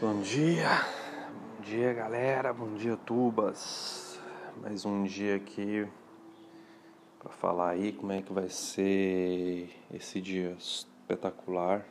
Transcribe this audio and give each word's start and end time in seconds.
Bom 0.00 0.20
dia, 0.20 0.86
bom 1.56 1.60
dia 1.60 1.92
galera, 1.92 2.52
bom 2.52 2.72
dia 2.74 2.96
tubas. 2.96 4.16
Mais 4.62 4.84
um 4.84 5.02
dia 5.02 5.34
aqui 5.34 5.88
para 7.18 7.30
falar 7.30 7.70
aí 7.70 7.92
como 7.92 8.12
é 8.12 8.22
que 8.22 8.32
vai 8.32 8.48
ser 8.48 9.68
esse 9.92 10.20
dia 10.20 10.52
espetacular, 10.56 11.84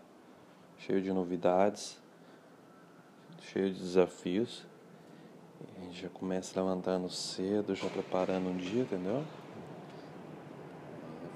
cheio 0.77 1.01
de 1.01 1.11
novidades, 1.11 2.01
cheio 3.41 3.73
de 3.73 3.77
desafios. 3.77 4.65
A 5.77 5.81
gente 5.81 6.03
já 6.03 6.07
começa 6.07 6.57
levantando 6.57 7.09
cedo, 7.09 7.75
já 7.75 7.89
preparando 7.89 8.47
um 8.47 8.55
dia, 8.55 8.83
entendeu? 8.83 9.21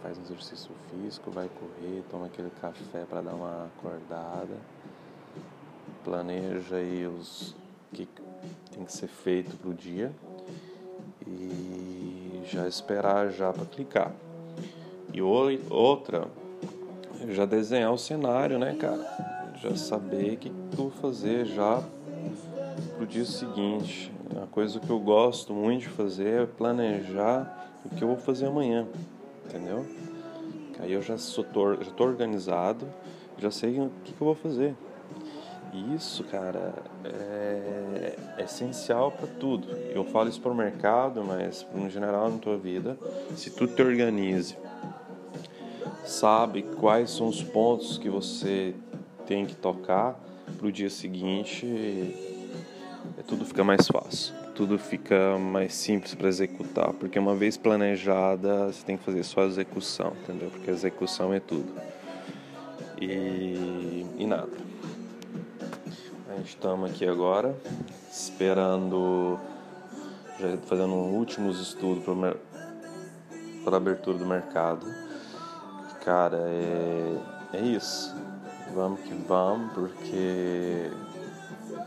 Faz 0.02 0.18
um 0.18 0.22
exercício 0.22 0.72
físico, 0.90 1.32
vai 1.32 1.50
correr, 1.50 2.02
toma 2.10 2.28
aquele 2.28 2.50
café 2.62 3.04
para 3.04 3.20
dar 3.20 3.34
uma 3.34 3.66
acordada 3.66 4.58
planeja 6.04 6.76
aí 6.76 7.06
os 7.08 7.56
que 7.94 8.08
tem 8.74 8.86
que 8.86 8.94
ser 8.94 9.08
feito 9.08 9.56
pro 9.58 9.74
dia 9.74 10.12
e 11.28 12.42
já 12.46 12.68
esperar 12.68 13.32
já 13.32 13.52
para 13.52 13.66
clicar. 13.66 14.12
E 15.14 15.22
outra, 15.22 16.28
já 17.30 17.46
desenhar 17.46 17.92
o 17.92 17.98
cenário, 17.98 18.58
né, 18.58 18.76
cara? 18.80 19.56
Já 19.62 19.76
saber 19.76 20.34
o 20.34 20.38
que, 20.38 20.52
vou 20.72 20.90
fazer 20.90 21.46
já 21.46 21.84
pro 22.96 23.06
dia 23.06 23.26
seguinte. 23.26 24.12
A 24.42 24.48
coisa 24.48 24.80
que 24.80 24.90
eu 24.90 25.00
gosto 25.00 25.54
muito 25.54 25.82
de 25.82 25.90
fazer 25.90 26.44
é 26.44 26.46
planejar 26.46 27.72
o 27.86 27.90
que 27.96 28.04
eu 28.04 28.08
vou 28.08 28.18
fazer 28.18 28.48
amanhã, 28.48 28.88
entendeu? 29.46 29.86
Aí 30.80 30.94
eu 30.94 31.02
já 31.02 31.18
sou 31.18 31.46
já 31.82 31.92
tô 31.92 32.04
organizado, 32.04 32.88
já 33.38 33.52
sei 33.52 33.80
o 33.80 33.92
que, 34.04 34.14
que 34.14 34.22
eu 34.22 34.26
vou 34.26 34.36
fazer. 34.36 34.76
Isso, 35.74 36.26
cara, 36.26 36.74
é, 37.06 38.16
é 38.38 38.44
essencial 38.44 39.10
para 39.10 39.28
tudo. 39.28 39.70
Eu 39.94 40.04
falo 40.04 40.28
isso 40.28 40.42
para 40.42 40.52
o 40.52 40.56
mercado, 40.56 41.24
mas 41.24 41.66
no 41.74 41.90
geral 41.90 42.30
na 42.30 42.38
tua 42.38 42.58
vida, 42.58 42.98
se 43.38 43.50
tu 43.52 43.66
te 43.68 43.82
organize, 43.82 44.58
sabe 46.06 46.64
quais 46.64 47.12
são 47.12 47.28
os 47.28 47.42
pontos 47.42 47.98
que 47.98 48.10
você 48.10 48.76
tem 49.26 49.46
que 49.46 49.56
tocar 49.56 50.20
para 50.58 50.68
o 50.68 50.72
dia 50.72 50.90
seguinte, 50.90 51.66
é, 53.18 53.24
tudo 53.26 53.46
fica 53.46 53.64
mais 53.64 53.88
fácil, 53.88 54.36
tudo 54.54 54.78
fica 54.78 55.38
mais 55.38 55.74
simples 55.74 56.14
para 56.14 56.28
executar, 56.28 56.92
porque 56.94 57.18
uma 57.18 57.34
vez 57.34 57.56
planejada, 57.56 58.66
você 58.66 58.86
tem 58.86 58.98
que 58.98 59.06
fazer 59.06 59.24
só 59.24 59.44
a 59.44 59.46
execução, 59.46 60.12
entendeu? 60.22 60.50
Porque 60.50 60.70
a 60.70 60.74
execução 60.74 61.34
é 61.34 61.40
tudo. 61.40 61.72
E, 63.00 64.06
e 64.20 64.26
nada 64.28 64.71
estamos 66.46 66.90
aqui 66.90 67.08
agora, 67.08 67.56
esperando, 68.12 69.40
já 70.40 70.58
fazendo 70.68 70.94
últimos 70.94 71.60
estudos 71.60 72.04
para 73.64 73.76
a 73.76 73.78
abertura 73.78 74.18
do 74.18 74.26
mercado. 74.26 74.86
Cara, 76.04 76.38
é, 76.38 77.18
é 77.54 77.60
isso. 77.62 78.16
Vamos 78.74 79.02
que 79.02 79.14
vamos, 79.14 79.74
porque 79.74 80.90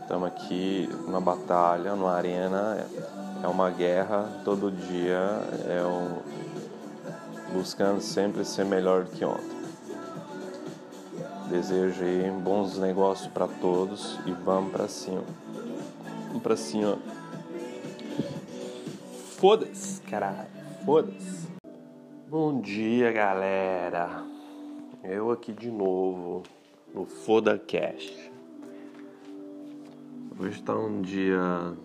estamos 0.01 0.27
aqui 0.27 0.87
numa 1.05 1.19
batalha, 1.19 1.95
numa 1.95 2.13
arena, 2.13 2.85
é 3.43 3.47
uma 3.47 3.69
guerra 3.69 4.29
todo 4.43 4.71
dia, 4.71 5.19
é 5.67 5.83
um, 5.83 6.19
buscando 7.53 8.01
sempre 8.01 8.45
ser 8.45 8.65
melhor 8.65 9.03
do 9.03 9.11
que 9.11 9.25
ontem. 9.25 9.64
Desejo 11.49 12.03
aí 12.03 12.31
bons 12.31 12.77
negócios 12.79 13.31
para 13.31 13.47
todos 13.47 14.19
e 14.25 14.31
vamos 14.31 14.71
para 14.71 14.87
cima. 14.87 15.23
Vamos 16.27 16.41
para 16.41 16.57
cima. 16.57 16.97
Foda-se, 19.37 20.01
caralho. 20.01 20.49
Foda-se. 20.83 21.47
Bom 22.27 22.59
dia, 22.61 23.11
galera. 23.11 24.23
Eu 25.03 25.29
aqui 25.29 25.53
de 25.53 25.69
novo 25.69 26.41
no 26.91 27.05
Foda 27.05 27.59
Cast. 27.59 28.31
Hoje 30.39 30.63
tá 30.63 30.75
um 30.75 31.01
dia 31.01 31.77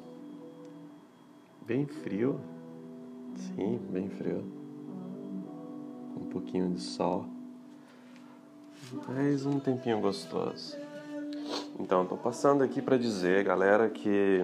bem 1.67 1.85
frio. 1.87 2.41
Sim, 3.37 3.79
bem 3.91 4.09
frio. 4.09 4.43
Um 6.17 6.25
pouquinho 6.31 6.71
de 6.71 6.81
sol. 6.81 7.27
Mais 8.93 9.47
um 9.47 9.61
tempinho 9.61 10.01
gostoso. 10.01 10.77
Então, 11.79 12.05
tô 12.05 12.17
passando 12.17 12.65
aqui 12.65 12.83
para 12.83 12.99
dizer, 12.99 13.45
galera, 13.45 13.89
que 13.89 14.41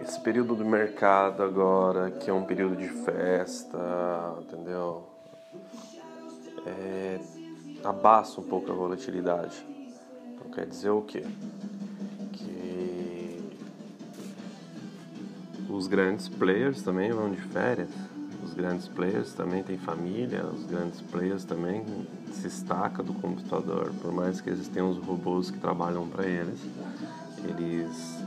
esse 0.00 0.18
período 0.20 0.56
do 0.56 0.64
mercado 0.64 1.40
agora, 1.42 2.10
que 2.10 2.28
é 2.28 2.32
um 2.32 2.44
período 2.44 2.74
de 2.76 2.88
festa, 2.88 3.78
entendeu? 4.40 5.06
É, 6.66 7.20
abaixa 7.84 8.40
um 8.40 8.44
pouco 8.44 8.72
a 8.72 8.74
volatilidade. 8.74 9.64
Então 10.34 10.50
quer 10.50 10.66
dizer 10.66 10.90
o 10.90 11.02
quê? 11.02 11.24
Que 12.32 13.40
os 15.68 15.86
grandes 15.86 16.28
players 16.28 16.82
também 16.82 17.12
vão 17.12 17.30
de 17.30 17.40
férias 17.40 18.09
os 18.42 18.54
grandes 18.54 18.88
players 18.88 19.32
também 19.32 19.62
têm 19.62 19.78
família, 19.78 20.44
os 20.46 20.64
grandes 20.64 21.00
players 21.00 21.44
também 21.44 21.84
se 22.32 22.42
destacam 22.42 23.04
do 23.04 23.12
computador, 23.14 23.92
por 24.00 24.12
mais 24.12 24.40
que 24.40 24.50
eles 24.50 24.68
tenham 24.68 24.90
os 24.90 24.98
robôs 24.98 25.50
que 25.50 25.58
trabalham 25.58 26.06
para 26.08 26.26
eles, 26.26 26.60
eles 27.44 28.18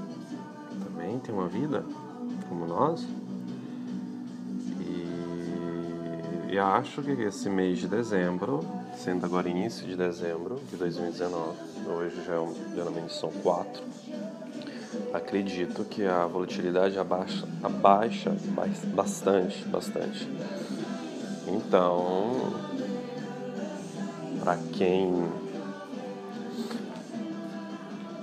também 0.83 1.19
têm 1.19 1.33
uma 1.33 1.47
vida 1.47 1.83
como 2.47 2.65
nós. 2.65 3.07
E, 4.81 6.53
e 6.53 6.59
acho 6.59 7.01
que 7.01 7.11
esse 7.11 7.49
mês 7.49 7.79
de 7.79 7.87
dezembro, 7.87 8.59
sendo 8.95 9.25
agora 9.25 9.49
início 9.49 9.87
de 9.87 9.95
dezembro 9.95 10.59
de 10.69 10.77
2019, 10.77 11.57
hoje 11.87 12.23
já 12.25 12.35
é 12.35 12.53
geralmente 12.75 13.13
são 13.13 13.29
quatro 13.29 13.83
acredito 15.13 15.85
que 15.85 16.05
a 16.05 16.25
volatilidade 16.25 16.97
abaixa, 16.97 17.47
abaixa 17.61 18.35
bastante, 18.93 19.63
bastante. 19.65 20.27
Então, 21.47 22.53
para 24.43 24.57
quem 24.73 25.31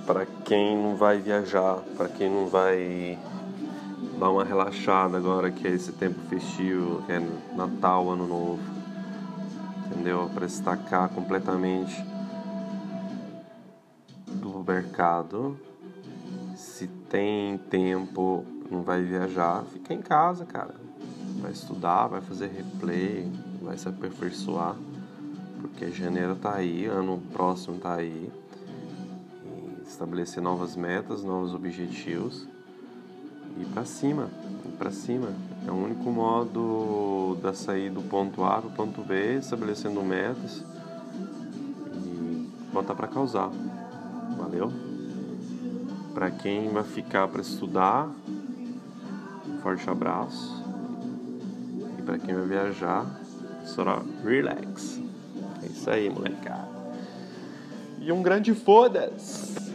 para 0.05 0.25
quem 0.43 0.75
não 0.75 0.95
vai 0.95 1.19
viajar, 1.19 1.77
para 1.95 2.09
quem 2.09 2.29
não 2.29 2.47
vai 2.47 3.17
dar 4.19 4.29
uma 4.29 4.43
relaxada 4.43 5.17
agora 5.17 5.49
que 5.51 5.67
é 5.67 5.71
esse 5.71 5.93
tempo 5.93 6.19
festivo, 6.29 7.01
que 7.03 7.13
é 7.13 7.19
Natal, 7.55 8.09
Ano 8.09 8.27
Novo, 8.27 8.59
entendeu? 9.85 10.29
Para 10.33 10.45
destacar 10.45 11.09
completamente 11.09 12.03
do 14.27 14.63
mercado 14.67 15.57
se 16.61 16.87
tem 17.09 17.57
tempo, 17.57 18.45
não 18.69 18.83
vai 18.83 19.01
viajar, 19.01 19.63
fica 19.73 19.93
em 19.93 20.01
casa, 20.01 20.45
cara. 20.45 20.75
Vai 21.41 21.51
estudar, 21.51 22.07
vai 22.07 22.21
fazer 22.21 22.47
replay, 22.47 23.29
vai 23.61 23.77
se 23.77 23.89
aperfeiçoar, 23.89 24.75
porque 25.59 25.89
janeiro 25.91 26.35
tá 26.35 26.53
aí, 26.53 26.85
ano 26.85 27.19
próximo 27.33 27.79
tá 27.79 27.95
aí. 27.95 28.31
E 29.43 29.81
estabelecer 29.87 30.41
novas 30.41 30.75
metas, 30.75 31.23
novos 31.23 31.55
objetivos 31.55 32.47
e 33.59 33.65
para 33.65 33.83
cima, 33.83 34.29
ir 34.63 34.77
para 34.77 34.91
cima. 34.91 35.29
É 35.67 35.71
o 35.71 35.75
único 35.75 36.11
modo 36.11 37.37
da 37.41 37.55
sair 37.55 37.89
do 37.89 38.03
ponto 38.03 38.43
A 38.43 38.61
para 38.61 38.69
ponto 38.69 39.01
B, 39.01 39.39
estabelecendo 39.39 40.03
metas 40.03 40.63
e 41.95 42.47
botar 42.71 42.93
para 42.93 43.07
causar. 43.07 43.49
Valeu? 44.37 44.90
Para 46.13 46.29
quem 46.29 46.69
vai 46.69 46.83
ficar 46.83 47.27
para 47.27 47.41
estudar, 47.41 48.09
um 49.47 49.59
forte 49.61 49.89
abraço. 49.89 50.63
E 51.97 52.01
para 52.01 52.17
quem 52.17 52.35
vai 52.35 52.45
viajar, 52.45 53.05
relax. 54.23 54.99
É 55.63 55.67
isso 55.67 55.89
aí, 55.89 56.09
molecada. 56.09 56.69
E 57.99 58.11
um 58.11 58.21
grande 58.21 58.53
foda-se! 58.53 59.71